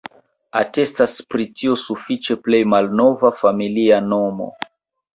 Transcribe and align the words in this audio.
Atestas 0.61 1.17
pri 1.33 1.45
tio 1.61 1.77
sufiĉe 1.83 2.39
plej 2.49 2.65
malnova 2.75 3.35
familia 3.45 4.05
nomo. 4.11 4.53